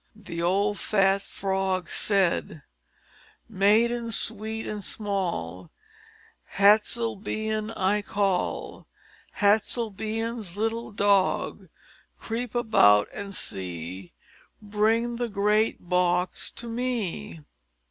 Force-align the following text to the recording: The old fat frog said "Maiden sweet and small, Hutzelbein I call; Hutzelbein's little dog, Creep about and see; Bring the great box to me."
The 0.15 0.41
old 0.41 0.79
fat 0.79 1.21
frog 1.21 1.87
said 1.87 2.63
"Maiden 3.47 4.11
sweet 4.11 4.65
and 4.65 4.83
small, 4.83 5.69
Hutzelbein 6.55 7.69
I 7.77 8.01
call; 8.01 8.87
Hutzelbein's 9.41 10.57
little 10.57 10.91
dog, 10.91 11.69
Creep 12.17 12.55
about 12.55 13.09
and 13.13 13.35
see; 13.35 14.13
Bring 14.59 15.17
the 15.17 15.29
great 15.29 15.87
box 15.87 16.49
to 16.53 16.67
me." 16.67 17.41